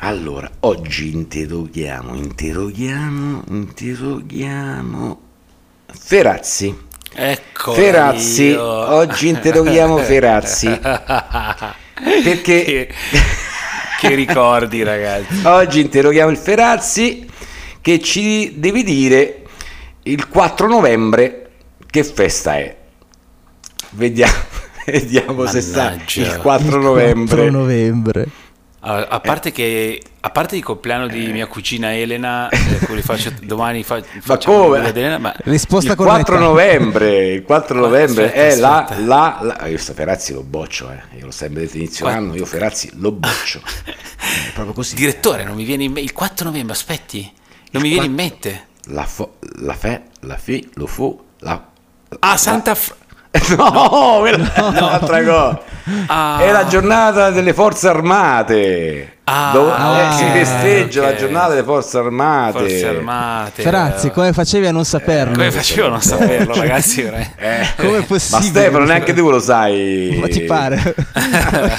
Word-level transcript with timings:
Allora, 0.00 0.48
oggi 0.60 1.12
interroghiamo, 1.12 2.14
interroghiamo, 2.14 3.42
interroghiamo 3.48 5.20
Ferazzi. 5.92 6.86
Ecco. 7.12 7.72
Ferazzi, 7.72 8.44
io. 8.44 8.62
oggi 8.62 9.26
interroghiamo 9.26 9.96
Ferazzi. 10.04 10.68
Perché 12.22 12.42
che, 12.64 12.94
che 13.98 14.14
ricordi, 14.14 14.84
ragazzi. 14.84 15.40
oggi 15.44 15.80
interroghiamo 15.80 16.30
il 16.30 16.36
Ferazzi 16.36 17.28
che 17.80 17.98
ci 18.00 18.54
devi 18.60 18.84
dire 18.84 19.42
il 20.04 20.28
4 20.28 20.68
novembre 20.68 21.50
che 21.90 22.04
festa 22.04 22.56
è. 22.56 22.76
Vediamo, 23.90 24.32
vediamo 24.86 25.44
se 25.46 25.60
Mannaggia. 25.74 26.20
il 26.20 26.36
4 26.36 26.80
4 27.40 27.50
novembre. 27.50 28.28
Novembre. 28.80 29.08
A, 29.10 29.14
a 29.16 29.20
parte 29.20 29.50
che 29.52 30.00
a 30.20 30.30
parte 30.30 30.56
il 30.56 30.62
compleanno 30.62 31.06
di 31.06 31.26
mia 31.28 31.46
cugina 31.46 31.94
Elena, 31.96 32.48
eh, 32.48 32.78
cui 32.86 33.00
faccio 33.02 33.32
domani 33.42 33.82
fa, 33.82 34.00
faccio 34.20 34.50
come? 34.52 34.86
Elena, 34.88 35.18
ma 35.18 35.34
Risposta 35.44 35.92
il 35.92 35.96
corretta. 35.96 36.16
4 36.24 36.38
novembre, 36.38 37.26
il 37.28 37.42
4 37.42 37.76
Ah, 37.76 37.80
novembre 37.80 38.24
aspetta, 38.26 38.44
è 38.46 38.56
la, 38.56 38.82
aspetta. 38.84 39.00
la, 39.00 39.38
la- 39.42 39.66
Io 39.66 39.78
sto 39.78 39.92
Ferazzi 39.94 40.32
lo 40.32 40.42
boccio, 40.42 40.90
eh. 40.90 41.16
Io 41.18 41.24
lo 41.26 41.30
sempre 41.30 41.62
detto 41.62 41.76
inizio 41.76 42.04
Qua- 42.04 42.14
anno, 42.14 42.34
io 42.34 42.44
Ferazzi 42.46 42.90
lo 42.94 43.12
boccio. 43.12 43.60
È 43.84 43.94
proprio 44.54 44.74
così. 44.74 44.94
direttore, 44.94 45.44
non 45.44 45.56
mi 45.56 45.64
viene 45.64 45.84
in 45.84 45.92
mente 45.92 46.08
il 46.08 46.12
4 46.12 46.44
novembre, 46.46 46.72
aspetti. 46.72 47.32
Non 47.70 47.82
mi 47.82 47.88
viene 47.88 48.06
in 48.06 48.14
mente. 48.14 48.66
La, 48.90 49.04
fo- 49.04 49.36
la 49.60 49.74
fe, 49.74 50.02
la 50.20 50.36
fi, 50.36 50.66
lo 50.74 50.86
fu, 50.86 51.20
la... 51.40 51.62
Ah, 52.20 52.36
Santa 52.38 52.74
F- 52.74 52.94
No, 53.56 54.16
quella 54.20 54.54
è 54.54 54.60
un'altra 54.60 55.18
cosa. 55.22 55.62
Ah. 56.06 56.38
È 56.40 56.50
la 56.50 56.66
giornata 56.66 57.30
delle 57.30 57.52
forze 57.54 57.88
armate. 57.88 59.12
Ah, 59.24 59.50
Dove- 59.52 59.72
ah, 59.72 59.98
eh, 59.98 60.12
si 60.16 60.24
festeggia 60.24 61.02
ok. 61.02 61.06
la 61.10 61.14
giornata 61.16 61.48
delle 61.50 61.62
forze 61.62 61.98
armate. 61.98 62.58
Forze 62.58 62.86
Armate. 62.88 63.62
Ferazzi, 63.62 64.10
come 64.10 64.32
facevi 64.32 64.66
a 64.66 64.72
non 64.72 64.86
saperlo? 64.86 65.34
Come 65.34 65.50
facevo 65.50 65.86
a 65.86 65.90
non 65.90 66.00
saperlo, 66.00 66.54
ragazzi? 66.54 67.02
Eh, 67.40 67.66
Come 67.76 67.98
è 67.98 68.02
possibile? 68.04 68.40
Ma 68.40 68.60
Stefano, 68.60 68.84
neanche 68.84 69.12
tu 69.12 69.28
lo 69.30 69.38
sai. 69.38 70.16
Ma 70.18 70.28
ti 70.28 70.40
pare? 70.42 70.94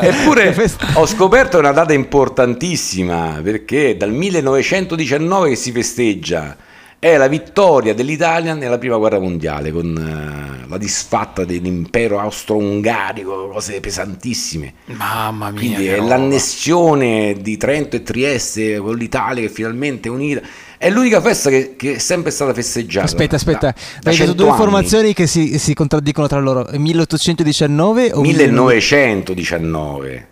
Eppure 0.00 0.54
ho 0.94 1.06
scoperto 1.06 1.58
una 1.58 1.72
data 1.72 1.92
importantissima 1.92 3.40
perché 3.42 3.90
è 3.90 3.94
dal 3.96 4.10
1919 4.10 5.50
che 5.50 5.56
si 5.56 5.72
festeggia. 5.72 6.56
È 7.00 7.16
la 7.16 7.28
vittoria 7.28 7.94
dell'Italia 7.94 8.54
nella 8.54 8.76
prima 8.76 8.96
guerra 8.96 9.20
mondiale 9.20 9.70
con 9.70 9.96
eh, 9.96 10.66
la 10.68 10.78
disfatta 10.78 11.44
dell'impero 11.44 12.18
austro-ungarico, 12.18 13.50
cose 13.50 13.78
pesantissime. 13.78 14.74
Mamma 14.86 15.50
mia. 15.52 15.60
Quindi 15.60 15.86
è 15.86 16.00
l'annessione 16.00 17.36
di 17.40 17.56
Trento 17.56 17.94
e 17.94 18.02
Trieste 18.02 18.78
con 18.78 18.96
l'Italia 18.96 19.42
che 19.42 19.48
finalmente 19.48 20.08
è 20.08 20.10
unita. 20.10 20.40
È 20.76 20.90
l'unica 20.90 21.20
festa 21.20 21.50
che, 21.50 21.74
che 21.76 21.94
è 21.94 21.98
sempre 21.98 22.32
stata 22.32 22.52
festeggiata. 22.52 23.06
Aspetta, 23.06 23.36
aspetta, 23.36 23.66
Da- 23.68 23.74
da 24.00 24.10
hai 24.10 24.16
detto 24.16 24.26
100 24.26 24.32
due 24.32 24.44
anni. 24.46 24.52
informazioni 24.58 25.14
che 25.14 25.26
si, 25.28 25.56
si 25.60 25.74
contraddicono 25.74 26.26
tra 26.26 26.40
loro. 26.40 26.66
1819 26.72 28.12
o 28.12 28.20
1919. 28.22 28.74
1919. 28.74 30.28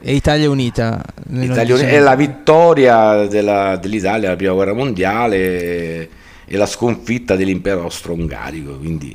E 0.00 0.14
Italia 0.14 0.48
Unita. 0.50 1.02
Italia- 1.52 1.74
è 1.88 1.98
la 1.98 2.14
vittoria 2.14 3.26
della- 3.26 3.76
dell'Italia 3.76 4.28
alla 4.28 4.36
prima 4.36 4.52
guerra 4.52 4.72
mondiale 4.74 6.08
e 6.46 6.56
la 6.58 6.66
sconfitta 6.66 7.36
dell'impero 7.36 7.80
austro-ungarico. 7.82 8.76
Quindi 8.76 9.14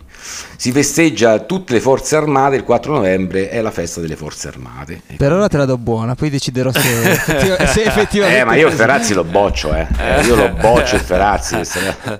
si 0.58 0.72
festeggia 0.72 1.40
tutte 1.42 1.74
le 1.74 1.80
forze 1.80 2.16
armate. 2.16 2.56
Il 2.56 2.64
4 2.64 2.92
novembre 2.94 3.50
è 3.50 3.62
la 3.62 3.70
festa 3.72 4.02
delle 4.02 4.16
forze 4.16 4.48
armate. 4.48 5.02
Per 5.16 5.32
ora 5.32 5.48
te 5.48 5.58
la 5.58 5.66
do 5.66 5.78
buona, 5.78 6.16
poi 6.16 6.30
deciderò 6.32 6.72
se, 6.72 6.80
effettiva- 7.12 7.68
se 7.68 7.84
effettivamente. 7.84 8.40
Eh, 8.42 8.44
ma 8.46 8.56
io 8.56 8.68
il 8.68 8.74
Ferazzi 8.74 9.14
lo 9.14 9.24
boccio, 9.24 9.74
eh. 9.76 9.88
Eh, 9.98 10.26
Io 10.26 10.36
lo 10.36 10.50
boccio 10.60 10.96
il 10.96 11.02
Ferazzi. 11.02 11.56
questa- 11.56 12.18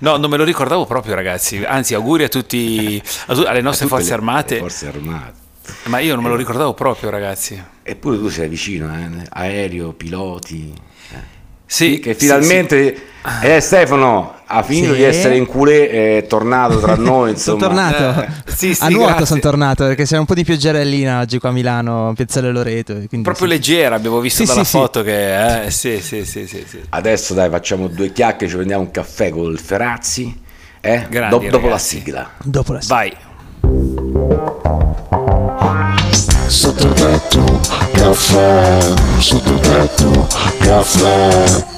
No, 0.00 0.16
non 0.16 0.28
me 0.28 0.36
lo 0.36 0.44
ricordavo 0.44 0.84
proprio, 0.86 1.14
ragazzi. 1.14 1.62
Anzi, 1.64 1.94
auguri 1.94 2.24
a 2.24 2.28
tutti, 2.28 3.00
a 3.26 3.34
tu- 3.34 3.42
alle 3.46 3.60
nostre 3.60 3.86
forze 3.86 4.08
le- 4.08 4.14
armate. 4.14 4.54
le 4.54 4.60
Forze 4.60 4.88
armate. 4.88 5.32
Ma 5.84 5.98
io 6.00 6.14
non 6.14 6.24
me 6.24 6.30
lo 6.30 6.36
ricordavo 6.36 6.74
proprio, 6.74 7.10
ragazzi. 7.10 7.62
Eppure 7.82 8.18
tu 8.18 8.28
sei 8.28 8.48
vicino, 8.48 8.92
eh? 8.94 9.24
aereo, 9.30 9.92
piloti. 9.92 10.72
eh. 11.12 11.36
Sì, 11.64 11.98
Che 11.98 12.14
sì, 12.14 12.20
finalmente 12.20 12.96
eh, 13.42 13.60
Stefano 13.60 14.36
ha 14.46 14.62
finito 14.62 14.92
Sì. 14.92 14.96
di 14.98 15.02
essere 15.04 15.36
in 15.36 15.44
culé, 15.44 16.16
è 16.18 16.26
tornato 16.26 16.78
tra 16.78 16.94
noi. 17.00 17.36
Sono 17.36 17.58
tornato. 17.58 18.22
Eh, 18.22 18.28
sì, 18.46 18.74
sì, 18.74 18.82
a 18.84 18.88
nuoto 18.88 19.26
sono 19.26 19.40
tornato 19.40 19.84
perché 19.84 20.04
c'è 20.04 20.16
un 20.16 20.24
po' 20.24 20.32
di 20.34 20.44
pioggerellina 20.44 21.20
oggi 21.20 21.38
qua 21.38 21.50
a 21.50 21.52
Milano, 21.52 22.12
Piazzale 22.16 22.50
Loreto. 22.50 22.94
Quindi 22.94 23.20
Proprio 23.22 23.46
sì. 23.46 23.52
leggera, 23.52 23.96
abbiamo 23.96 24.20
visto 24.20 24.42
Sì, 24.42 24.48
dalla 24.48 24.64
sì, 24.64 24.70
sì. 24.70 24.76
foto 24.78 25.02
che... 25.02 25.64
Eh, 25.66 25.70
sì, 25.70 26.00
sì, 26.00 26.24
sì, 26.24 26.46
sì, 26.46 26.64
sì. 26.66 26.80
Adesso 26.88 27.34
dai, 27.34 27.50
facciamo 27.50 27.86
due 27.88 28.12
chiacchiere, 28.12 28.48
ci 28.48 28.54
prendiamo 28.56 28.82
un 28.84 28.90
caffè 28.90 29.28
col 29.28 29.58
Ferazzi. 29.58 30.40
eh? 30.80 31.06
Grandi, 31.10 31.36
Dop- 31.38 31.48
dopo 31.50 31.68
la 31.68 31.78
sigla. 31.78 32.30
Dopo 32.42 32.72
la 32.72 32.80
Vai. 32.86 33.12
Sottotetto, 36.48 37.60
caffè, 37.92 38.94
sottotetto, 39.18 40.26
caffè. 40.58 41.76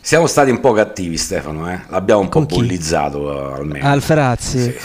Siamo 0.00 0.26
stati 0.26 0.50
un 0.50 0.60
po' 0.60 0.72
cattivi, 0.72 1.16
Stefano. 1.16 1.70
Eh? 1.70 1.80
L'abbiamo 1.88 2.20
un 2.20 2.28
po' 2.28 2.44
bullizzato 2.44 3.32
eh, 3.32 3.54
almeno. 3.54 3.88
Al 3.88 4.02
Ferazzi. 4.02 4.76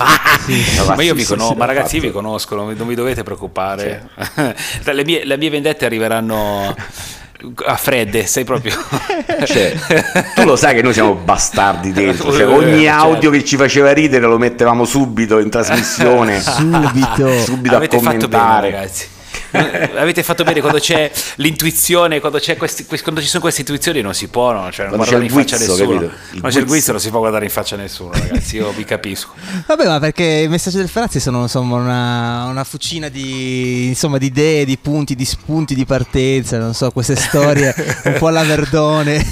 Ma 0.95 1.01
io 1.03 1.13
vi 1.13 1.19
Sì, 1.19 1.25
sì, 1.25 1.33
conosco, 1.33 1.53
sì, 1.53 1.57
ma 1.59 1.65
ragazzi, 1.65 1.95
io 1.97 2.01
vi 2.01 2.11
conosco, 2.11 2.55
non 2.55 2.69
vi, 2.69 2.75
non 2.75 2.87
vi 2.87 2.95
dovete 2.95 3.23
preoccupare. 3.23 4.09
le, 4.83 5.03
mie, 5.03 5.25
le 5.25 5.37
mie 5.37 5.49
vendette 5.49 5.85
arriveranno 5.85 6.73
a 7.65 7.75
fredde, 7.75 8.25
sei 8.25 8.43
proprio... 8.43 8.73
Cioè, 9.45 9.73
tu 10.35 10.43
lo 10.43 10.55
sai 10.57 10.75
che 10.75 10.81
noi 10.81 10.91
siamo 10.93 11.13
bastardi 11.13 11.93
dentro. 11.93 12.31
Cioè, 12.31 12.41
Eh, 12.41 12.45
ogni 12.45 12.83
certo. 12.83 13.03
audio 13.05 13.29
che 13.29 13.45
ci 13.45 13.55
faceva 13.55 13.93
ridere 13.93 14.25
lo 14.25 14.37
mettevamo 14.37 14.83
subito 14.83 15.39
in 15.39 15.49
trasmissione. 15.49 16.39
Subito. 16.41 17.39
subito 17.39 17.75
a 17.77 17.79
fatto 17.79 17.97
bene, 17.97 17.99
commentare. 18.01 18.71
ragazzi. 18.71 19.07
Avete 19.51 20.21
fatto 20.23 20.43
bene 20.43 20.59
quando 20.61 20.79
c'è 20.79 21.11
l'intuizione, 21.35 22.19
quando, 22.19 22.37
c'è 22.39 22.55
questi- 22.57 22.85
questi- 22.85 23.03
quando 23.03 23.21
ci 23.21 23.27
sono 23.27 23.41
queste 23.41 23.61
intuizioni 23.61 24.01
non 24.01 24.13
si 24.13 24.27
può, 24.27 24.51
no? 24.51 24.71
cioè, 24.71 24.87
non 24.87 24.95
guardare 24.97 25.23
in 25.25 25.29
c'è 25.29 25.35
faccia 25.37 25.55
a 25.55 25.57
guizzo, 25.57 25.73
nessuno. 25.73 25.97
capito? 25.99 26.13
Il 26.13 26.39
Quando 26.39 26.49
c'è 26.49 26.59
il 26.59 26.65
guizzo. 26.69 26.91
non 26.91 27.01
si 27.01 27.09
può 27.09 27.19
guardare 27.19 27.45
in 27.45 27.51
faccia 27.51 27.75
a 27.75 27.77
nessuno, 27.79 28.11
ragazzi, 28.13 28.55
io 28.57 28.71
vi 28.71 28.83
capisco. 28.85 29.33
Vabbè, 29.65 29.85
ma 29.87 29.99
perché 29.99 30.23
i 30.23 30.47
messaggi 30.47 30.77
del 30.77 30.89
Ferazzi 30.89 31.19
sono 31.19 31.41
insomma 31.43 31.75
una, 31.77 32.45
una 32.49 32.63
fucina 32.63 33.09
di, 33.09 33.87
insomma, 33.87 34.17
di 34.17 34.27
idee, 34.27 34.65
di 34.65 34.77
punti, 34.77 35.15
di 35.15 35.25
spunti 35.25 35.73
di 35.75 35.85
partenza, 35.85 36.57
non 36.57 36.73
so, 36.73 36.91
queste 36.91 37.15
storie 37.15 37.73
un 38.05 38.15
po' 38.17 38.27
alla 38.27 38.43
Verdone. 38.43 39.25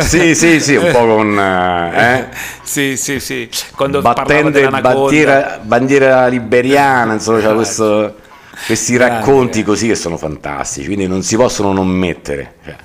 Sì, 0.00 0.34
sì, 0.34 0.60
sì, 0.60 0.74
un 0.76 0.90
po' 0.92 1.06
con 1.06 1.38
eh, 1.38 2.14
eh? 2.18 2.26
Sì, 2.62 2.96
sì, 2.96 3.20
sì. 3.20 3.48
Quando 3.74 4.00
battende 4.00 4.68
bandiera, 4.68 5.60
bandiera 5.62 6.26
liberiana, 6.26 7.12
insomma, 7.14 7.40
c'ha 7.40 7.52
questo- 7.54 8.16
questi 8.66 8.94
Grande. 8.94 9.16
racconti 9.16 9.62
così 9.62 9.86
che 9.86 9.94
sono 9.94 10.16
fantastici, 10.16 10.86
quindi 10.86 11.06
non 11.06 11.22
si 11.22 11.36
possono 11.36 11.72
non 11.72 11.88
mettere. 11.88 12.56
Cioè, 12.64 12.76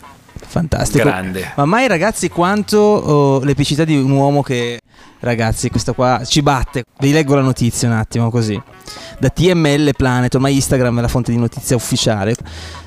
Fantastico. 0.48 1.04
Grande. 1.04 1.52
Ma 1.56 1.66
mai 1.66 1.88
ragazzi 1.88 2.30
quanto 2.30 2.78
oh, 2.78 3.44
l'epicità 3.44 3.84
di 3.84 3.98
un 3.98 4.10
uomo 4.12 4.42
che, 4.42 4.80
ragazzi, 5.20 5.70
questo 5.70 5.94
qua 5.94 6.22
ci 6.26 6.42
batte. 6.42 6.86
Vi 7.00 7.12
leggo 7.12 7.36
la 7.36 7.42
notizia 7.42 7.88
un 7.88 7.96
attimo 7.96 8.30
così. 8.30 8.60
Da 9.20 9.30
TML 9.30 9.92
Planet, 9.96 10.34
ormai 10.36 10.56
Instagram 10.56 11.00
è 11.00 11.02
la 11.02 11.08
fonte 11.08 11.32
di 11.32 11.38
notizia 11.38 11.76
ufficiale. 11.76 12.36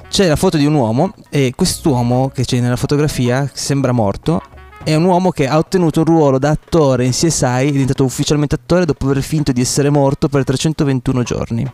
C'è 0.08 0.26
la 0.26 0.36
foto 0.36 0.56
di 0.56 0.64
un 0.66 0.74
uomo 0.74 1.12
e 1.28 1.52
quest'uomo 1.54 2.30
che 2.34 2.44
c'è 2.44 2.58
nella 2.58 2.76
fotografia 2.76 3.48
sembra 3.52 3.92
morto. 3.92 4.42
È 4.82 4.94
un 4.94 5.04
uomo 5.04 5.30
che 5.30 5.46
ha 5.46 5.58
ottenuto 5.58 6.00
un 6.00 6.06
ruolo 6.06 6.38
da 6.38 6.50
attore 6.50 7.04
in 7.04 7.12
CSI, 7.12 7.44
è 7.44 7.70
diventato 7.70 8.02
ufficialmente 8.02 8.54
attore 8.54 8.86
dopo 8.86 9.04
aver 9.10 9.22
finto 9.22 9.52
di 9.52 9.60
essere 9.60 9.90
morto 9.90 10.28
per 10.28 10.42
321 10.42 11.22
giorni. 11.22 11.70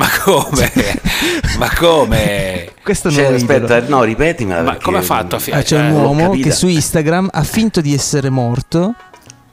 Ma 0.00 0.08
come? 0.24 0.72
Ma 1.58 1.70
come? 1.78 2.70
Questo 2.82 3.10
cioè, 3.10 3.24
idolo. 3.24 3.36
aspetta, 3.36 3.80
no, 3.88 4.02
ripetimela. 4.02 4.62
Ma 4.62 4.76
come 4.80 4.98
ha 4.98 5.02
fatto 5.02 5.36
a 5.36 5.38
fi- 5.38 5.50
Ah, 5.50 5.60
c'è 5.62 5.76
Eh, 5.76 5.90
un 5.90 6.00
uomo 6.02 6.30
che 6.30 6.50
su 6.52 6.68
Instagram 6.68 7.28
ha 7.30 7.42
finto 7.42 7.82
di 7.82 7.92
essere 7.92 8.30
morto 8.30 8.94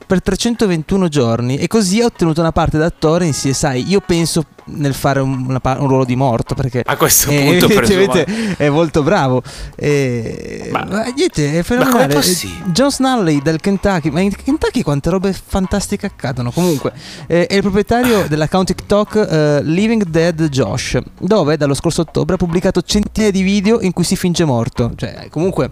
per 0.08 0.22
321 0.22 1.08
giorni 1.10 1.58
e 1.58 1.68
così 1.68 2.02
ha 2.02 2.06
ottenuto 2.06 2.40
una 2.40 2.54
parte 2.54 2.78
da 2.78 2.86
attore 2.86 3.26
in 3.26 3.34
CSI. 3.34 3.90
Io 3.90 4.00
penso 4.00 4.44
nel 4.70 4.94
fare 4.94 5.20
un, 5.20 5.60
pa- 5.62 5.78
un 5.80 5.88
ruolo 5.88 6.04
di 6.06 6.16
morto 6.16 6.54
perché 6.56 6.82
A 6.86 6.96
questo 6.98 7.30
eh, 7.32 7.44
punto 7.60 7.66
evidentemente 7.66 8.24
presumo- 8.24 8.56
è 8.58 8.70
molto 8.70 9.04
bravo. 9.04 9.44
Eh, 9.76 10.70
Ma- 10.72 10.86
ma, 10.90 11.04
niente, 11.16 11.52
è 11.52 11.58
ma 11.58 11.64
fenomenale. 11.64 12.04
com'è 12.08 12.14
possibile? 12.14 12.72
John 12.72 12.90
Snally 12.92 13.42
del 13.42 13.60
Kentucky, 13.60 14.10
ma 14.10 14.22
in 14.22 14.32
Kentucky 14.34 14.82
quante 14.82 15.10
robe 15.10 15.34
fantastiche 15.34 16.06
accadono. 16.06 16.52
Comunque, 16.52 16.94
eh, 17.28 17.46
è 17.46 17.56
il 17.56 17.62
proprietario 17.62 18.28
dell'account 18.28 18.68
TikTok 18.68 19.16
eh, 19.30 19.60
Living 19.64 20.04
Dead 20.06 20.42
Josh, 20.50 20.98
dove 21.20 21.58
dallo 21.58 21.74
scorso 21.74 22.02
ottobre 22.02 22.36
ha 22.36 22.38
pubblicato 22.38 22.82
centinaia 22.82 23.32
di 23.32 23.42
video 23.42 23.82
in 23.82 23.92
cui 23.94 24.04
si 24.06 24.16
finge 24.16 24.46
morto. 24.46 24.92
Cioè, 24.96 25.28
comunque 25.30 25.70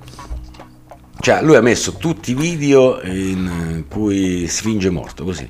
Cioè, 1.26 1.42
lui 1.42 1.56
ha 1.56 1.62
messo 1.62 1.94
tutti 1.94 2.30
i 2.30 2.34
video 2.36 3.02
in 3.02 3.86
cui 3.90 4.48
si 4.48 4.62
finge 4.62 4.92
morto, 4.92 5.24
così. 5.24 5.50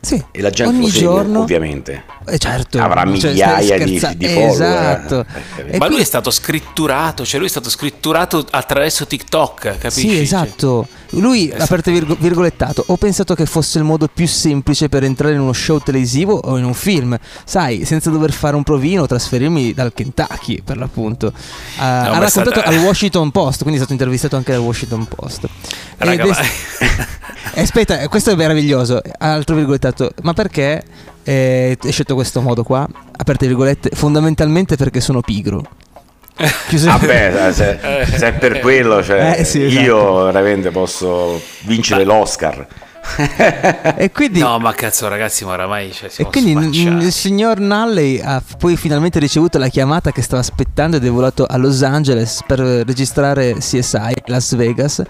Sì, 0.00 0.22
E 0.30 0.40
la 0.40 0.50
gente 0.50 0.72
ogni 0.72 0.82
lo 0.82 0.86
segue, 0.86 1.00
giorno 1.00 1.40
ovviamente. 1.40 2.04
Eh, 2.28 2.38
certo, 2.38 2.78
Avrà 2.78 3.02
cioè, 3.16 3.30
migliaia 3.30 3.60
stai 3.60 3.84
di, 3.84 3.98
scherza- 3.98 4.16
di 4.16 4.28
follower. 4.28 5.00
Esatto. 5.04 5.26
Eh, 5.66 5.78
Ma 5.78 5.88
lui 5.88 6.00
è 6.00 6.04
stato 6.04 6.30
scritturato, 6.30 7.24
cioè 7.24 7.38
lui 7.38 7.48
è 7.48 7.50
stato 7.50 7.70
scritturato 7.70 8.46
attraverso 8.48 9.04
TikTok, 9.04 9.78
capisci? 9.78 10.08
Sì, 10.08 10.20
esatto. 10.20 10.86
Lui, 11.10 11.46
Esatto. 11.48 11.62
aperte 11.62 11.92
virgo- 11.92 12.16
virgolettato, 12.18 12.84
ho 12.86 12.96
pensato 12.96 13.34
che 13.34 13.46
fosse 13.46 13.78
il 13.78 13.84
modo 13.84 14.08
più 14.12 14.26
semplice 14.26 14.88
per 14.88 15.04
entrare 15.04 15.34
in 15.34 15.40
uno 15.40 15.52
show 15.52 15.78
televisivo 15.78 16.34
o 16.34 16.58
in 16.58 16.64
un 16.64 16.74
film, 16.74 17.16
sai, 17.44 17.84
senza 17.84 18.10
dover 18.10 18.32
fare 18.32 18.56
un 18.56 18.62
provino 18.62 19.02
o 19.02 19.06
trasferirmi 19.06 19.72
dal 19.72 19.92
Kentucky, 19.94 20.62
per 20.62 20.76
l'appunto. 20.76 21.26
Uh, 21.26 21.32
ha 21.78 21.84
ma 21.84 22.16
è 22.16 22.20
raccontato 22.20 22.50
stata- 22.60 22.64
al 22.68 22.78
Washington 22.78 23.30
Post, 23.30 23.58
quindi 23.58 23.74
è 23.74 23.78
stato 23.78 23.92
intervistato 23.92 24.36
anche 24.36 24.52
dal 24.52 24.60
Washington 24.60 25.06
Post. 25.06 25.48
Raga, 25.98 26.24
è- 26.24 26.46
Eh, 27.54 27.62
Aspetta, 27.62 28.00
eh, 28.00 28.08
questo 28.08 28.32
è 28.32 28.34
meraviglioso. 28.34 29.00
Altro 29.18 29.54
virgolettato, 29.54 30.10
ma 30.22 30.34
perché 30.34 30.82
eh, 31.22 31.78
hai 31.80 31.92
scelto 31.92 32.14
questo 32.14 32.42
modo 32.42 32.62
qua? 32.64 32.86
Aperte 33.16 33.46
virgolette, 33.46 33.90
fondamentalmente 33.94 34.76
perché 34.76 35.00
sono 35.00 35.20
pigro. 35.22 35.62
Vabbè, 36.36 37.52
se, 37.52 37.78
se 38.16 38.26
è 38.26 38.32
per 38.34 38.60
quello, 38.60 39.02
cioè, 39.02 39.36
Eh, 39.38 39.44
sì, 39.44 39.64
esatto. 39.64 39.82
io 39.82 40.24
veramente 40.24 40.70
posso 40.70 41.40
vincere 41.62 42.04
l'Oscar. 42.04 42.66
E 43.96 44.10
quindi 44.12 44.40
No, 44.40 44.58
ma 44.58 44.72
cazzo, 44.74 45.08
ragazzi, 45.08 45.44
ma 45.44 45.52
oramai 45.52 45.92
cioè, 45.92 46.10
E 46.16 46.24
quindi 46.26 46.52
spacciati. 46.52 47.04
il 47.04 47.12
signor 47.12 47.58
Nalley 47.60 48.20
ha 48.20 48.42
poi 48.58 48.76
finalmente 48.76 49.18
ricevuto 49.18 49.58
la 49.58 49.68
chiamata 49.68 50.10
che 50.12 50.22
stava 50.22 50.40
aspettando 50.42 50.96
ed 50.96 51.04
è 51.04 51.10
volato 51.10 51.44
a 51.44 51.56
Los 51.56 51.82
Angeles 51.82 52.42
per 52.46 52.58
registrare 52.60 53.54
CSI 53.58 54.14
Las 54.26 54.54
Vegas 54.56 55.02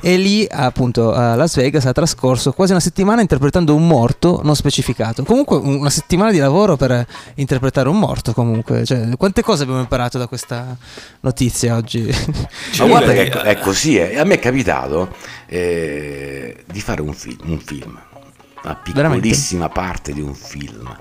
e 0.00 0.16
lì 0.16 0.46
appunto 0.50 1.12
a 1.12 1.34
Las 1.36 1.54
Vegas 1.56 1.86
ha 1.86 1.92
trascorso 1.92 2.52
quasi 2.52 2.72
una 2.72 2.80
settimana 2.80 3.20
interpretando 3.20 3.74
un 3.74 3.86
morto 3.86 4.40
non 4.42 4.56
specificato. 4.56 5.22
Comunque 5.24 5.56
un- 5.56 5.76
una 5.76 5.90
settimana 5.90 6.30
di 6.30 6.38
lavoro 6.38 6.76
per 6.76 7.06
interpretare 7.36 7.88
un 7.88 7.98
morto 7.98 8.32
comunque. 8.32 8.84
Cioè, 8.84 9.10
quante 9.16 9.42
cose 9.42 9.62
abbiamo 9.62 9.80
imparato 9.80 10.18
da 10.18 10.26
questa 10.26 10.76
notizia 11.20 11.76
oggi? 11.76 12.02
Ma 12.78 12.86
guarda 12.86 13.12
perché- 13.12 13.30
che 13.30 13.42
è 13.42 13.58
così, 13.58 13.96
eh. 13.96 14.18
a 14.18 14.24
me 14.24 14.34
è 14.34 14.38
capitato 14.38 15.12
eh, 15.46 16.56
di 16.66 16.80
fare 16.80 17.00
un, 17.02 17.12
fi- 17.12 17.36
un 17.44 17.58
film, 17.58 17.98
una 18.62 18.74
piccolissima 18.76 19.68
parte 19.68 20.12
di 20.12 20.20
un 20.20 20.34
film, 20.34 20.96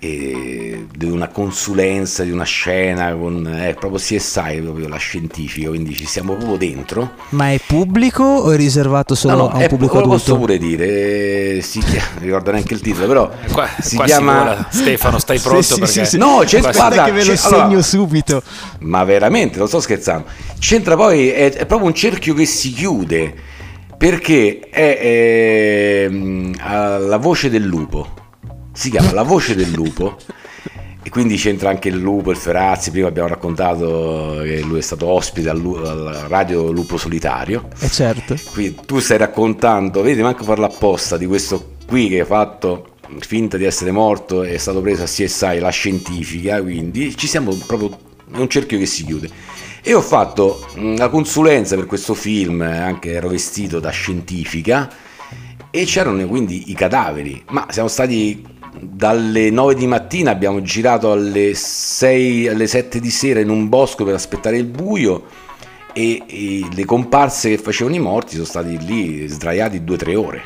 eh, 0.00 0.86
di 0.96 1.06
una 1.10 1.26
consulenza, 1.28 2.22
di 2.22 2.30
una 2.30 2.44
scena, 2.44 3.12
con 3.14 3.44
eh, 3.46 3.74
proprio 3.74 3.98
CSI, 4.00 4.60
proprio 4.62 4.86
la 4.88 4.96
scientifica, 4.96 5.68
quindi 5.68 5.94
ci 5.96 6.06
siamo 6.06 6.34
proprio 6.34 6.56
dentro. 6.56 7.12
Ma 7.30 7.50
è 7.52 7.60
pubblico 7.64 8.22
o 8.22 8.52
è 8.52 8.56
riservato 8.56 9.14
solo 9.16 9.34
No, 9.34 9.42
no, 9.42 9.48
a 9.50 9.56
un 9.56 9.62
è- 9.62 9.68
pubblico 9.68 9.98
lo 10.00 10.06
posso 10.08 10.36
pure 10.36 10.56
dire, 10.58 11.56
eh, 11.56 11.60
si 11.62 11.80
chiama, 11.80 12.06
non 12.14 12.22
ricordo 12.22 12.50
neanche 12.52 12.74
il 12.74 12.80
titolo, 12.80 13.06
però 13.08 13.30
Qua, 13.52 13.68
si 13.80 13.96
qua 13.96 14.04
chiama... 14.04 14.38
vola. 14.38 14.66
Stefano, 14.70 15.18
stai 15.18 15.38
pronto? 15.42 15.62
sì, 15.62 15.78
perché... 15.80 16.04
sì, 16.04 16.10
sì. 16.10 16.16
No, 16.18 16.42
c'è 16.44 16.60
Qua- 16.60 16.70
guarda, 16.72 17.04
che 17.04 17.12
ve 17.12 17.24
lo 17.24 17.32
c'è- 17.34 17.46
allora- 17.46 17.62
segno 17.68 17.82
subito. 17.82 18.42
Ma 18.80 19.02
veramente, 19.04 19.58
non 19.58 19.66
sto 19.66 19.80
scherzando. 19.80 20.26
C'entra 20.60 20.94
poi, 20.96 21.28
è, 21.30 21.52
è 21.52 21.66
proprio 21.66 21.88
un 21.88 21.94
cerchio 21.94 22.34
che 22.34 22.44
si 22.46 22.72
chiude, 22.72 23.34
perché 23.98 24.60
è, 24.60 26.06
ehm, 26.06 26.54
ha 26.60 26.98
la 26.98 27.16
voce 27.16 27.50
del 27.50 27.64
lupo. 27.64 28.14
Si 28.72 28.90
chiama 28.90 29.12
La 29.12 29.24
voce 29.24 29.56
del 29.56 29.72
lupo. 29.72 30.16
E 31.02 31.10
quindi 31.10 31.36
c'entra 31.36 31.70
anche 31.70 31.88
il 31.88 31.96
lupo, 31.96 32.30
il 32.30 32.36
Ferazzi. 32.36 32.92
Prima 32.92 33.08
abbiamo 33.08 33.28
raccontato 33.28 34.40
che 34.42 34.60
lui 34.60 34.78
è 34.78 34.82
stato 34.82 35.06
ospite 35.06 35.48
al, 35.48 35.58
al 35.58 36.26
radio 36.28 36.70
Lupo 36.70 36.96
Solitario. 36.96 37.68
Eh 37.80 37.88
certo. 37.88 38.36
Qui 38.52 38.76
tu 38.86 39.00
stai 39.00 39.18
raccontando, 39.18 40.02
vedi, 40.02 40.22
manco 40.22 40.44
farlo 40.44 40.66
apposta 40.66 41.16
di 41.16 41.26
questo 41.26 41.76
qui 41.86 42.08
che 42.08 42.20
ha 42.20 42.24
fatto 42.24 42.96
finta 43.20 43.56
di 43.56 43.64
essere 43.64 43.90
morto 43.90 44.42
è 44.42 44.58
stato 44.58 44.80
preso 44.80 45.02
a 45.02 45.06
CSI, 45.06 45.58
la 45.58 45.70
scientifica, 45.70 46.60
quindi 46.60 47.16
ci 47.16 47.26
siamo 47.26 47.56
proprio, 47.66 47.98
è 48.32 48.38
un 48.38 48.48
cerchio 48.48 48.78
che 48.78 48.86
si 48.86 49.04
chiude. 49.04 49.30
E 49.88 49.94
ho 49.94 50.02
fatto 50.02 50.66
mh, 50.74 50.96
la 50.98 51.08
consulenza 51.08 51.74
per 51.74 51.86
questo 51.86 52.12
film, 52.12 52.60
anche 52.60 53.12
ero 53.12 53.28
vestito 53.28 53.80
da 53.80 53.88
scientifica, 53.88 54.86
e 55.70 55.84
c'erano 55.86 56.26
quindi 56.26 56.70
i 56.70 56.74
cadaveri, 56.74 57.42
ma 57.48 57.66
siamo 57.70 57.88
stati 57.88 58.44
dalle 58.78 59.48
9 59.48 59.74
di 59.74 59.86
mattina, 59.86 60.30
abbiamo 60.30 60.60
girato 60.60 61.10
alle 61.10 61.54
6, 61.54 62.48
alle 62.48 62.66
7 62.66 63.00
di 63.00 63.08
sera 63.10 63.40
in 63.40 63.48
un 63.48 63.70
bosco 63.70 64.04
per 64.04 64.12
aspettare 64.12 64.58
il 64.58 64.66
buio 64.66 65.24
e, 65.94 66.22
e 66.26 66.66
le 66.70 66.84
comparse 66.84 67.48
che 67.48 67.56
facevano 67.56 67.96
i 67.96 68.00
morti 68.00 68.34
sono 68.34 68.44
stati 68.44 68.76
lì 68.84 69.26
sdraiati 69.26 69.80
2-3 69.80 70.16
ore. 70.16 70.42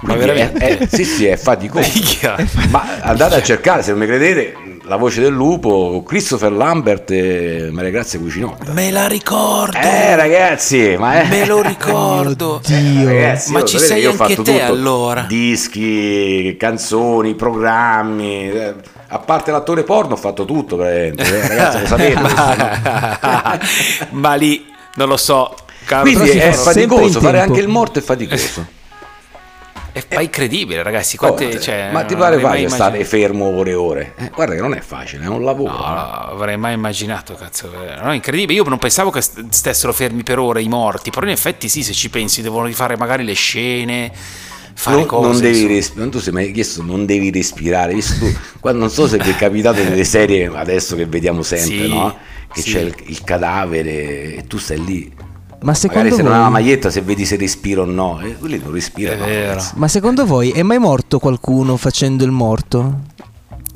Ma 0.00 0.14
Quindi 0.14 0.26
veramente? 0.34 0.58
è- 0.58 0.78
è- 0.78 0.86
sì, 0.88 1.04
sì, 1.04 1.26
è 1.26 1.36
faticoso. 1.36 1.88
Ma 2.70 2.98
andate 3.00 3.36
a 3.36 3.42
cercare, 3.42 3.84
se 3.84 3.92
non 3.92 4.00
mi 4.00 4.06
credete, 4.06 4.54
la 4.86 4.96
voce 4.96 5.20
del 5.20 5.32
lupo, 5.32 6.02
Christopher 6.06 6.52
Lambert 6.52 7.10
e 7.10 7.68
Maria 7.72 7.90
Grazia 7.90 8.18
Cucinotta. 8.20 8.72
Me 8.72 8.90
la 8.92 9.06
ricordo. 9.08 9.76
Eh 9.78 10.14
ragazzi, 10.14 10.96
ma 10.96 11.22
è... 11.22 11.28
Me 11.28 11.44
lo 11.44 11.60
ricordo. 11.66 12.60
Dio. 12.64 13.06
Ragazzi, 13.08 13.52
Ma 13.52 13.58
io, 13.60 13.64
ci 13.64 13.78
sei 13.80 14.04
anche 14.04 14.16
fatto 14.16 14.42
te, 14.42 14.52
tutto. 14.58 14.64
allora? 14.64 15.22
Dischi, 15.22 16.56
canzoni, 16.58 17.34
programmi. 17.34 18.48
eh, 18.50 18.74
A 19.08 19.18
parte 19.18 19.50
l'attore 19.50 19.82
porno 19.82 20.14
ho 20.14 20.18
fatto 20.18 20.44
tutto, 20.44 20.76
praticamente. 20.76 21.24
eh, 21.42 21.48
Ragazzi, 21.48 21.80
lo 21.80 21.86
sapete. 21.86 22.20
no? 24.10 24.18
Ma 24.20 24.34
lì 24.34 24.64
non 24.94 25.08
lo 25.08 25.16
so. 25.16 25.54
Quindi 26.00 26.30
è 26.30 26.52
faticoso, 26.52 27.20
fare 27.20 27.40
anche 27.40 27.60
il 27.60 27.68
morto 27.68 27.98
è 27.98 28.02
faticoso. 28.02 28.66
È 30.08 30.14
ma 30.14 30.20
incredibile, 30.20 30.82
ragazzi. 30.82 31.16
Quante, 31.16 31.46
Oh, 31.46 31.58
cioè, 31.58 31.90
ma 31.92 32.04
ti 32.04 32.14
non 32.14 32.22
pare 32.22 32.38
facile 32.40 32.68
stare 32.68 33.04
fermo 33.04 33.46
ore 33.46 33.70
e 33.70 33.74
ore? 33.74 34.12
Eh, 34.16 34.30
guarda 34.34 34.54
che 34.54 34.60
non 34.60 34.74
è 34.74 34.80
facile, 34.80 35.24
è 35.24 35.28
un 35.28 35.42
lavoro. 35.44 35.72
No, 35.72 35.78
no, 35.78 36.10
avrei 36.32 36.56
mai 36.56 36.74
immaginato, 36.74 37.34
cazzo. 37.34 37.70
eh, 37.72 38.00
No, 38.02 38.12
incredibile. 38.12 38.58
Io 38.58 38.64
non 38.68 38.78
pensavo 38.78 39.10
che 39.10 39.20
st- 39.22 39.44
stessero 39.50 39.92
fermi 39.92 40.22
per 40.22 40.38
ore 40.38 40.62
i 40.62 40.68
morti, 40.68 41.10
però 41.10 41.24
in 41.26 41.32
effetti 41.32 41.68
sì, 41.68 41.82
se 41.82 41.92
ci 41.92 42.10
pensi, 42.10 42.42
devono 42.42 42.66
rifare 42.66 42.96
magari 42.96 43.24
le 43.24 43.32
scene, 43.34 44.12
fare 44.74 44.96
non, 44.96 45.06
cose. 45.06 45.28
non 45.30 45.40
devi 45.40 45.66
respirare, 45.66 46.10
tu 46.10 46.18
sei 46.20 46.32
mai 46.32 46.52
chiesto 46.52 46.82
non 46.82 47.06
devi 47.06 47.30
respirare, 47.30 47.94
visto 47.94 48.14
tu, 48.18 48.70
non 48.72 48.90
so 48.90 49.06
se 49.08 49.16
vi 49.18 49.30
è 49.30 49.36
capitato 49.36 49.82
nelle 49.82 50.04
serie 50.04 50.50
adesso 50.54 50.94
che 50.96 51.06
vediamo 51.06 51.42
sempre, 51.42 51.68
Sì, 51.76 51.88
no? 51.88 52.16
Che 52.52 52.60
sì. 52.60 52.72
c'è 52.72 52.80
il, 52.80 52.94
il 53.06 53.24
cadavere 53.24 54.36
e 54.36 54.44
tu 54.46 54.58
stai 54.58 54.84
lì. 54.84 55.12
Ma 55.66 55.74
secondo 55.74 56.02
Magari 56.04 56.16
se 56.16 56.22
non 56.22 56.32
ha 56.32 56.36
la 56.36 56.42
voi 56.44 56.52
maglietta 56.52 56.90
se 56.90 57.00
vedi 57.00 57.24
se 57.24 57.36
respira 57.36 57.80
o 57.80 57.84
no, 57.86 58.20
e 58.20 58.36
quelli 58.38 58.58
non 58.62 58.70
respirano. 58.72 59.24
Ma 59.74 59.88
secondo 59.88 60.24
voi 60.24 60.50
è 60.52 60.62
mai 60.62 60.78
morto 60.78 61.18
qualcuno 61.18 61.76
facendo 61.76 62.24
il 62.24 62.30
morto? 62.30 63.00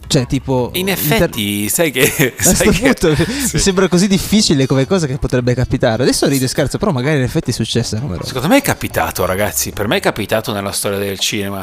Cioè, 0.06 0.26
tipo 0.26 0.70
In 0.75 0.88
inter- 0.88 0.98
effetti, 0.98 1.69
sai 1.69 1.90
che. 1.90 2.34
A 2.38 2.42
sai 2.54 2.70
che- 2.70 2.94
punto 2.94 3.14
sì. 3.19 3.50
mi 3.54 3.58
sembra 3.60 3.88
così 3.88 4.06
difficile 4.06 4.66
come 4.66 4.87
cosa 4.87 5.06
che 5.09 5.18
potrebbe 5.18 5.52
capitare. 5.54 6.02
Adesso 6.04 6.26
ride 6.28 6.44
e 6.44 6.49
scherzo, 6.49 6.78
però 6.78 6.92
magari 6.92 7.16
in 7.16 7.23
effetti 7.23 7.50
è 7.50 7.52
successa 7.52 7.99
come 7.99 8.14
roba. 8.14 8.25
Secondo 8.26 8.47
me 8.49 8.59
è 8.59 8.62
capitato, 8.62 9.25
ragazzi. 9.25 9.70
Per 9.73 9.87
me 9.88 9.97
è 9.97 10.00
capitato 10.00 10.52
nella 10.52 10.73
storia 10.73 10.99
del 10.99 11.18
cinema. 11.18 11.59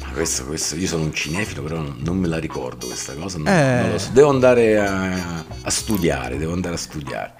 Ma 0.00 0.12
Questo, 0.14 0.44
questo, 0.46 0.76
io 0.76 0.86
sono 0.86 1.02
un 1.04 1.12
cinefilo, 1.14 1.62
però 1.62 1.76
non, 1.76 1.96
non 1.98 2.16
me 2.16 2.26
la 2.28 2.38
ricordo 2.38 2.86
questa 2.86 3.12
cosa. 3.14 3.36
non- 3.38 3.48
Eh. 3.48 3.80
non 3.82 3.90
lo 3.92 3.98
so. 3.98 4.08
Devo 4.12 4.28
andare 4.30 4.78
a, 4.78 5.44
a 5.62 5.70
studiare, 5.70 6.36
devo 6.38 6.52
andare 6.54 6.74
a 6.74 6.78
studiare. 6.78 7.32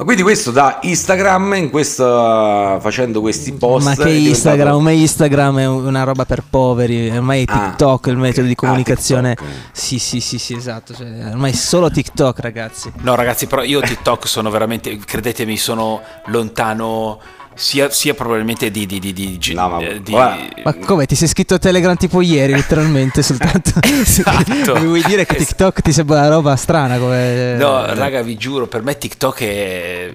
Ma 0.00 0.06
quindi 0.06 0.22
questo 0.22 0.50
da 0.50 0.78
Instagram, 0.80 1.52
in 1.56 1.68
questa, 1.68 2.78
facendo 2.80 3.20
questi 3.20 3.52
post. 3.52 3.84
Ma 3.86 3.94
che 3.94 4.04
diventato- 4.04 4.28
Instagram? 4.30 4.74
Ormai 4.74 5.00
Instagram 5.00 5.58
è 5.58 5.66
una 5.68 6.04
roba 6.04 6.24
per 6.24 6.42
poveri, 6.48 7.10
ormai 7.10 7.44
è 7.44 7.52
Ah. 7.52 7.58
TikTok 7.68 8.06
il 8.06 8.16
metodo 8.16 8.46
di 8.46 8.52
Ah, 8.54 8.56
comunicazione. 8.56 9.34
TikTok. 9.34 9.54
sì, 9.72 9.98
sì, 9.98 10.20
sì, 10.20 10.38
sì, 10.38 10.54
esatto. 10.54 10.94
Cioè, 10.94 11.06
ormai 11.32 11.50
è 11.50 11.54
solo 11.54 11.90
TikTok, 11.90 12.40
ragazzi. 12.40 12.90
No, 13.02 13.14
ragazzi, 13.14 13.46
però 13.46 13.62
io 13.62 13.80
TikTok 13.82 14.26
sono 14.26 14.48
veramente, 14.48 14.96
credetemi, 14.96 15.58
sono 15.58 16.00
lontano 16.28 17.20
sia, 17.60 17.90
sia 17.90 18.14
probabilmente 18.14 18.70
di... 18.70 18.86
di, 18.86 18.98
di, 18.98 19.12
di, 19.12 19.38
No, 19.54 19.68
ma 19.68 19.78
eh, 19.80 20.00
di- 20.02 20.12
Ma 20.12 20.74
come 20.82 21.04
ti 21.04 21.14
sei 21.14 21.28
scritto 21.28 21.54
a 21.54 21.58
Telegram 21.58 21.94
tipo 21.94 22.22
ieri, 22.22 22.52
letteralmente 22.54 23.22
soltanto? 23.22 23.72
Esatto. 24.00 24.74
Mi 24.78 24.86
vuoi 24.86 25.02
dire 25.04 25.26
che 25.26 25.36
TikTok 25.36 25.82
ti 25.82 25.92
sembra 25.92 26.20
una 26.20 26.28
roba 26.28 26.56
strana 26.56 26.96
come 26.98 27.54
No, 27.56 27.84
eh, 27.86 27.94
raga, 27.94 28.22
vi 28.22 28.36
giuro, 28.36 28.66
per 28.66 28.82
me 28.82 28.96
TikTok 28.96 29.40
è 29.42 30.10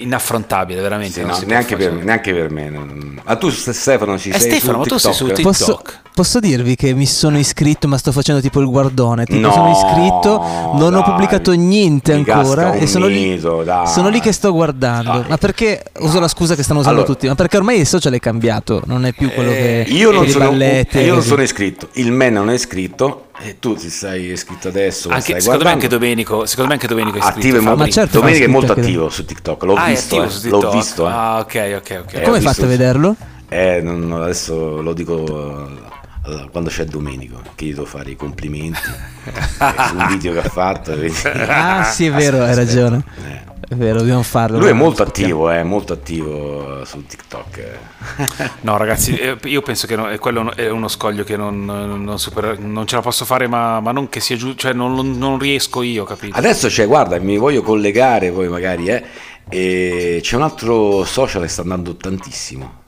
inaffrontabile, 0.00 0.80
veramente. 0.80 1.20
Sì, 1.20 1.26
no, 1.26 1.38
neanche, 1.46 1.76
per, 1.76 1.92
fare. 1.92 2.04
neanche 2.04 2.34
per 2.34 2.50
me. 2.50 2.68
non- 2.68 3.20
Ma 3.24 3.36
tu 3.36 3.48
Stefano 3.50 4.18
ci 4.18 4.30
Eh, 4.30 4.38
sei 4.38 4.50
Stefano, 4.50 4.72
su 4.72 4.78
ma 4.78 4.84
tu 4.86 4.96
sei 4.98 5.12
su 5.12 5.24
TikTok? 5.26 5.42
Posso, 5.42 5.82
posso 6.14 6.40
dirvi 6.40 6.74
che 6.74 6.94
mi 6.94 7.06
sono 7.06 7.38
iscritto, 7.38 7.86
ma 7.86 7.96
sto 7.98 8.10
facendo 8.12 8.40
tipo 8.40 8.60
il 8.60 8.66
guardone. 8.66 9.24
Tipo, 9.24 9.38
No, 9.40 9.52
sono 9.52 9.70
iscritto, 9.70 10.38
non 10.74 10.94
ho 10.94 11.00
dai, 11.00 11.02
pubblicato 11.04 11.52
niente 11.52 12.12
ancora. 12.12 12.72
E 12.72 12.86
sono 12.86 13.06
lì, 13.06 13.38
sono 13.40 14.08
lì 14.08 14.20
che 14.20 14.32
sto 14.32 14.52
guardando. 14.52 15.20
Dai. 15.20 15.28
Ma 15.28 15.36
perché 15.36 15.84
uso 16.00 16.18
la 16.18 16.28
scusa 16.28 16.54
che 16.54 16.62
stanno 16.62 16.80
usando 16.80 16.87
Allora. 16.90 17.04
tutti? 17.06 17.26
Ma 17.26 17.34
perché 17.34 17.56
ormai 17.56 17.80
il 17.80 17.86
social 17.86 18.12
è 18.12 18.18
cambiato, 18.20 18.82
non 18.86 19.04
è 19.06 19.12
più 19.12 19.30
quello 19.32 19.50
che. 19.50 19.82
Eh, 19.82 19.90
Io 19.90 20.10
non, 20.10 20.28
sono, 20.28 20.50
ballette, 20.50 21.00
io 21.00 21.14
non 21.14 21.22
sono 21.22 21.42
iscritto, 21.42 21.88
il 21.94 22.12
me 22.12 22.30
non 22.30 22.50
è 22.50 22.54
iscritto 22.54 23.26
e 23.40 23.58
tu 23.58 23.74
ti 23.76 23.88
sei 23.90 24.30
iscritto 24.32 24.68
adesso. 24.68 25.08
Anche, 25.10 25.22
stai 25.22 25.40
secondo 25.40 25.64
me 25.64 25.70
anche. 25.70 25.88
Domenico, 25.88 26.46
secondo 26.46 26.68
me 26.70 26.74
anche 26.74 26.86
Domenico 26.88 27.16
è 27.16 27.20
iscritto, 27.20 27.38
attivo 27.38 27.56
e 27.56 27.60
molto, 27.60 27.78
Ma 27.78 27.88
certo, 27.88 28.18
Domenica 28.20 28.44
è 28.44 28.48
molto 28.48 28.72
attivo 28.72 29.08
su 29.08 29.24
TikTok, 29.24 29.62
l'ho 29.62 29.74
ah, 29.74 29.86
visto, 29.86 30.22
eh, 30.24 30.28
su 30.30 30.40
TikTok. 30.40 30.62
l'ho 30.62 30.70
visto. 30.70 31.06
eh. 31.06 31.10
Ah, 31.10 31.38
ok, 31.38 31.74
ok, 31.76 32.00
ok. 32.04 32.14
Eh, 32.14 32.20
Come 32.22 32.36
hai 32.36 32.42
fatto 32.42 32.64
a 32.64 32.66
vederlo? 32.68 33.16
Eh, 33.48 33.80
non- 33.82 34.12
adesso 34.22 34.82
lo 34.82 34.92
dico 34.92 35.86
allora, 36.24 36.46
quando 36.50 36.68
c'è 36.68 36.84
Domenico, 36.84 37.40
che 37.54 37.64
gli 37.66 37.70
devo 37.74 37.86
fare 37.86 38.10
i 38.10 38.16
complimenti 38.16 38.78
sul 39.88 40.06
video 40.08 40.32
che 40.34 40.40
ha 40.40 40.50
fatto. 40.50 40.92
quindi- 40.92 41.14
Ah, 41.24 41.84
sì, 41.84 42.06
è 42.06 42.10
vero, 42.10 42.42
hai 42.42 42.50
Aspetta, 42.50 42.56
ragione. 42.70 43.02
eh. 43.24 43.57
È 43.70 43.74
vero, 43.74 43.98
dobbiamo 43.98 44.22
farlo. 44.22 44.58
Lui 44.58 44.70
è 44.70 44.72
molto 44.72 45.02
attivo, 45.02 45.50
è 45.50 45.62
molto 45.62 45.92
attivo 45.92 46.84
su 46.86 47.04
TikTok. 47.04 47.58
eh. 47.58 48.50
No, 48.62 48.78
ragazzi, 48.78 49.14
eh, 49.16 49.36
io 49.44 49.60
penso 49.60 49.86
che 49.86 49.94
no- 49.94 50.08
eh, 50.08 50.18
quello 50.18 50.54
è 50.56 50.70
uno 50.70 50.88
scoglio 50.88 51.22
che 51.22 51.36
non, 51.36 51.66
non 51.66 52.18
super- 52.18 52.58
non 52.58 52.86
ce 52.86 52.96
la 52.96 53.02
posso 53.02 53.26
fare, 53.26 53.46
ma, 53.46 53.78
ma 53.80 53.92
non 53.92 54.08
che 54.08 54.20
sia 54.20 54.36
giusto, 54.36 54.56
cioè 54.56 54.72
non, 54.72 54.94
non- 54.94 55.18
non 55.18 55.38
riesco 55.38 55.82
io, 55.82 56.04
capito? 56.04 56.34
Adesso 56.38 56.68
c'è, 56.68 56.86
guarda, 56.86 57.18
mi 57.20 57.36
voglio 57.36 57.60
collegare 57.60 58.30
poi 58.30 58.48
magari, 58.48 58.88
eh, 58.88 59.04
e 59.50 60.18
c'è 60.22 60.36
un 60.36 60.42
altro 60.42 61.04
social 61.04 61.42
che 61.42 61.48
sta 61.48 61.60
andando 61.60 61.94
tantissimo. 61.94 62.84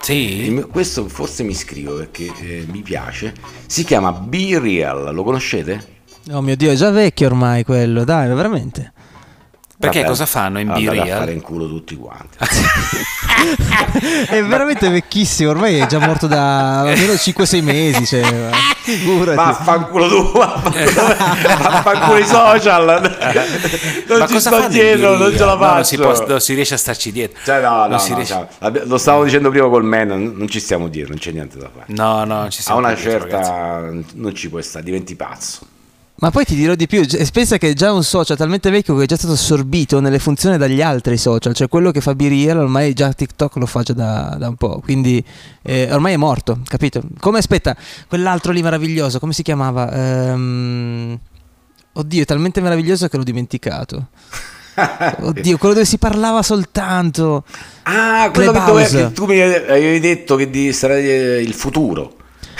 Sì? 0.00 0.64
Questo 0.70 1.08
forse 1.08 1.44
mi 1.44 1.52
iscrivo 1.52 1.94
perché 1.94 2.24
eh, 2.40 2.66
mi 2.70 2.82
piace. 2.82 3.32
Si 3.66 3.84
chiama 3.84 4.10
Be 4.12 4.58
Real, 4.58 5.14
lo 5.14 5.22
conoscete? 5.22 5.92
Oh 6.32 6.40
mio 6.40 6.56
Dio, 6.56 6.72
è 6.72 6.74
già 6.74 6.90
vecchio 6.90 7.26
ormai 7.28 7.62
quello, 7.64 8.02
dai, 8.02 8.26
veramente. 8.34 8.92
Perché 9.76 9.98
Vabbè, 9.98 10.10
cosa 10.10 10.24
fanno 10.26 10.60
in 10.60 10.68
andate 10.70 10.86
a 10.98 11.02
B-Real? 11.02 11.18
fare 11.18 11.32
in 11.32 11.40
culo 11.40 11.66
tutti 11.66 11.96
quanti. 11.96 12.38
È 14.28 14.42
veramente 14.42 14.88
vecchissimo, 14.88 15.50
ormai 15.50 15.78
è 15.78 15.86
già 15.86 15.98
morto 15.98 16.26
da 16.28 16.80
almeno 16.80 17.12
5-6 17.12 17.62
mesi. 17.62 18.06
Cioè, 18.06 18.50
figurati. 18.82 19.34
Vaffanculo 19.36 20.08
tu, 20.08 20.30
vaffanculo, 20.32 22.16
i 22.18 22.24
social. 22.26 22.84
Non 24.08 24.18
Ma 24.18 24.26
ci 24.26 24.40
sto 24.40 24.68
dietro, 24.68 25.16
non 25.16 25.32
ce 25.32 25.44
la 25.44 25.54
No, 25.54 25.58
faccio. 25.58 25.74
non 25.74 25.84
si, 25.84 25.96
può- 25.96 26.26
non 26.28 26.40
si 26.40 26.54
riesce 26.54 26.74
a 26.74 26.78
starci 26.78 27.10
dietro. 27.12 27.40
Cioè, 27.44 27.60
no, 27.60 27.86
no, 27.86 27.86
no, 27.88 28.14
riesce- 28.14 28.24
cioè, 28.60 28.82
lo 28.84 28.96
stavo 28.98 29.24
dicendo 29.24 29.50
prima 29.50 29.68
col 29.68 29.84
man, 29.84 30.06
non 30.06 30.34
non 30.36 30.48
ci 30.48 30.60
stiamo 30.60 30.88
dietro, 30.88 31.10
non 31.10 31.18
c'è 31.20 31.32
niente 31.32 31.58
da 31.58 31.68
fare. 31.72 31.86
No, 31.88 32.24
no, 32.24 32.48
ci 32.48 32.60
A 32.60 32.62
siamo 32.62 32.78
una 32.78 32.94
dietro, 32.94 33.18
ragazzi. 33.24 33.50
certa 33.50 33.90
non 34.14 34.34
ci 34.34 34.48
puoi 34.48 34.62
stare, 34.62 34.84
diventi 34.84 35.14
pazzo. 35.16 35.66
Ma 36.16 36.30
poi 36.30 36.44
ti 36.44 36.54
dirò 36.54 36.74
di 36.74 36.86
più, 36.86 37.04
pensa 37.32 37.58
che 37.58 37.70
è 37.70 37.72
già 37.72 37.92
un 37.92 38.04
social 38.04 38.36
talmente 38.36 38.70
vecchio 38.70 38.96
che 38.96 39.02
è 39.02 39.06
già 39.06 39.16
stato 39.16 39.32
assorbito 39.32 39.98
nelle 40.00 40.20
funzioni 40.20 40.56
dagli 40.56 40.80
altri 40.80 41.18
social, 41.18 41.54
cioè 41.54 41.68
quello 41.68 41.90
che 41.90 42.00
fa 42.00 42.14
Biriel 42.14 42.56
ormai 42.56 42.92
già 42.92 43.12
TikTok 43.12 43.56
lo 43.56 43.66
fa 43.66 43.82
già 43.82 43.94
da, 43.94 44.36
da 44.38 44.48
un 44.48 44.54
po', 44.54 44.80
quindi 44.80 45.22
eh, 45.62 45.92
ormai 45.92 46.12
è 46.12 46.16
morto, 46.16 46.60
capito? 46.64 47.02
Come 47.18 47.38
aspetta, 47.38 47.76
quell'altro 48.06 48.52
lì 48.52 48.62
meraviglioso, 48.62 49.18
come 49.18 49.32
si 49.32 49.42
chiamava? 49.42 49.92
Ehm, 49.92 51.18
Oddio, 51.96 52.22
è 52.22 52.24
talmente 52.24 52.60
meraviglioso 52.60 53.06
che 53.06 53.16
l'ho 53.16 53.22
dimenticato. 53.22 54.08
Oddio, 55.20 55.56
quello 55.58 55.74
dove 55.74 55.86
si 55.86 55.98
parlava 55.98 56.42
soltanto. 56.42 57.44
Ah, 57.84 58.30
quello 58.32 58.50
che, 58.50 58.64
dove, 58.64 59.12
tu 59.12 59.26
mi 59.26 59.40
avevi 59.40 60.00
detto 60.00 60.34
che 60.34 60.72
sarà 60.72 60.96
eh, 60.96 61.40
il 61.40 61.54
futuro. 61.54 62.16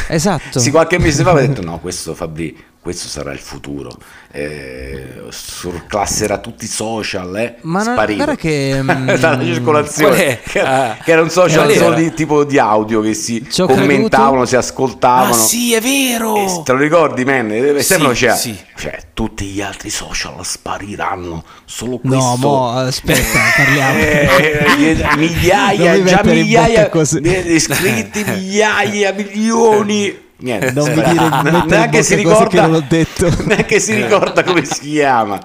Esatto. 0.09 0.61
Sì, 0.61 0.71
qualche 0.71 0.99
mese 0.99 1.25
fa 1.25 1.31
avevo 1.31 1.49
detto 1.49 1.63
no, 1.63 1.81
questo 1.81 2.15
Fabri, 2.15 2.57
questo 2.85 3.09
sarà 3.09 3.33
il 3.33 3.38
futuro. 3.38 3.97
Eh, 4.31 5.23
surclasserà 5.31 6.37
tutti 6.37 6.67
i 6.67 6.69
social, 6.69 7.35
eh. 7.38 7.55
Ma 7.62 7.83
non- 7.83 7.95
guarda 7.95 8.37
che, 8.37 8.76
mm, 8.83 9.11
Dalla 9.14 9.43
circolazione. 9.43 10.14
qual 10.14 10.26
è? 10.29 10.41
Che, 10.47 10.61
Ah, 10.61 10.97
che 11.03 11.11
era 11.12 11.23
un 11.23 11.31
social 11.31 11.71
era? 11.71 11.81
solo 11.83 11.95
di 11.95 12.12
tipo 12.12 12.45
di 12.45 12.59
audio 12.59 13.00
che 13.00 13.14
si 13.14 13.43
Ci 13.50 13.62
ho 13.62 13.67
commentavano, 13.67 14.31
creduto. 14.33 14.47
si 14.47 14.57
ascoltavano. 14.57 15.33
Ah, 15.33 15.37
sì, 15.37 15.73
è 15.73 15.81
vero! 15.81 16.37
Eh, 16.37 16.62
te 16.62 16.73
lo 16.73 16.79
ricordi, 16.79 17.25
man? 17.25 17.50
Eh, 17.50 17.83
Sempre 17.83 18.14
Sì, 18.14 18.21
c'era- 18.21 18.37
sì. 18.37 18.57
Cioè, 18.76 18.99
tutti 19.14 19.47
gli 19.47 19.62
altri 19.62 19.88
social 19.88 20.35
spariranno, 20.45 21.43
solo 21.64 21.97
questo. 21.99 22.19
No, 22.19 22.37
mo, 22.37 22.71
aspetta, 22.73 23.38
parliamo. 23.57 23.99
Eh, 23.99 24.29
eh, 24.76 25.17
migliaia, 25.17 26.03
già 26.03 26.21
migliaia 26.23 26.91
di 26.93 27.55
iscritti, 27.55 28.25
migliaia, 28.25 29.12
milioni. 29.14 30.21
Niente, 30.37 30.73
Non 30.73 30.88
mi 30.88 30.95
dire 31.03 31.64
neanche 31.67 32.03
si 32.03 32.23
cose 32.23 32.47
che 32.49 32.57
ricorda, 32.57 32.67
non 32.67 32.75
ho 32.75 32.85
detto. 32.88 33.29
neanche 33.47 33.81
si 33.81 33.95
ricorda 33.95 34.43
come 34.43 34.64
si 34.64 34.81
chiama. 34.91 35.38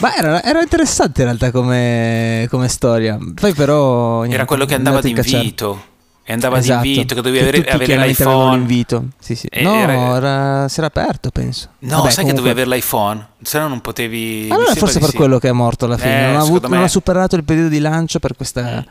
Ma 0.00 0.16
era, 0.16 0.42
era 0.42 0.60
interessante 0.60 1.20
in 1.22 1.26
realtà 1.28 1.50
come, 1.50 2.46
come 2.50 2.68
storia. 2.68 3.18
Poi 3.34 3.52
però... 3.54 4.18
niente, 4.20 4.34
Era 4.36 4.44
quello 4.44 4.64
che 4.64 4.74
andava 4.74 5.00
d'invito. 5.00 5.92
E 6.26 6.32
andava 6.32 6.56
Esatto, 6.58 6.82
d'invito, 6.82 7.14
che 7.14 7.20
dovevi 7.20 7.36
che 7.36 7.48
avere, 7.50 7.62
tutti 7.70 7.74
avere 7.92 8.06
l'iPhone. 8.06 8.56
l'invito. 8.56 9.04
Sì, 9.18 9.34
sì. 9.34 9.46
E 9.50 9.62
No, 9.62 9.74
era- 9.74 10.16
era- 10.16 10.68
si 10.68 10.78
era 10.78 10.86
aperto, 10.86 11.28
penso. 11.30 11.68
No, 11.80 11.96
Vabbè, 11.98 12.10
sai 12.10 12.24
che 12.24 12.30
comunque- 12.30 12.34
dovevi 12.42 12.60
avere 12.62 12.76
l'iPhone? 12.76 13.26
Se 13.42 13.58
no 13.58 13.68
non 13.68 13.80
potevi... 13.82 14.48
Allora 14.50 14.74
forse 14.74 15.00
per 15.00 15.10
sì. 15.10 15.16
quello 15.16 15.38
che 15.38 15.48
è 15.50 15.52
morto 15.52 15.84
alla 15.84 15.98
fine. 15.98 16.22
Eh, 16.22 16.26
non, 16.28 16.36
ha 16.36 16.40
avuto- 16.40 16.68
non 16.68 16.78
me- 16.78 16.84
ha 16.84 16.88
superato 16.88 17.36
il 17.36 17.44
periodo 17.44 17.68
di 17.68 17.78
lancio 17.78 18.18
per 18.20 18.34
questa 18.36 18.82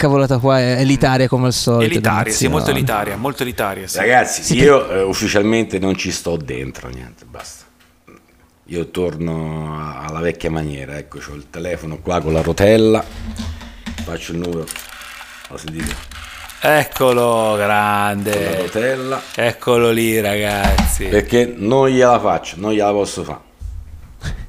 cavolata 0.00 0.38
qua. 0.38 0.58
È 0.58 0.80
elitaria 0.80 1.28
come 1.28 1.46
al 1.48 1.52
solito. 1.52 1.92
Elitaria, 1.92 2.32
sì, 2.32 2.48
molto 2.48 2.70
elitaria, 2.70 3.16
molto 3.18 3.42
elitaria. 3.42 3.86
Sì. 3.86 3.98
Ragazzi, 3.98 4.56
io 4.56 4.88
eh, 4.90 5.02
ufficialmente 5.02 5.78
non 5.78 5.94
ci 5.94 6.10
sto 6.10 6.36
dentro, 6.36 6.88
niente, 6.88 7.26
basta. 7.26 7.66
Io 8.64 8.88
torno 8.88 9.76
alla 10.00 10.20
vecchia 10.20 10.50
maniera, 10.50 10.96
ecco, 10.96 11.18
ho 11.18 11.34
il 11.34 11.50
telefono 11.50 11.98
qua 11.98 12.20
con 12.20 12.32
la 12.32 12.40
rotella, 12.40 13.04
faccio 14.04 14.32
il 14.32 14.38
numero, 14.38 14.64
lo 15.48 15.56
sentite? 15.56 15.94
Eccolo, 16.62 17.22
Con 17.22 17.58
la 17.58 17.64
grande. 17.64 18.56
rotella, 18.62 19.20
Eccolo 19.34 19.90
lì, 19.90 20.18
ragazzi. 20.20 21.06
perché 21.06 21.52
non 21.54 21.88
gliela 21.88 22.18
faccio, 22.20 22.56
non 22.58 22.72
gliela 22.72 22.92
posso 22.92 23.22
fare. 23.24 23.40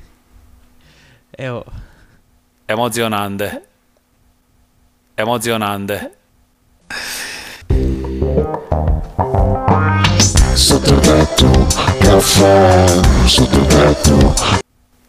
Eh, 1.31 1.47
oh. 1.49 1.65
Emozionante. 2.65 3.70
Emozionante. 5.15 6.15
Sotto 10.53 10.93
il 10.93 10.99
tetto, 10.99 11.67
caffè, 11.99 12.85
sotto 13.25 13.57
il 13.57 13.65
tetto. 13.67 14.33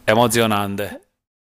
Emozionante. 0.03 1.02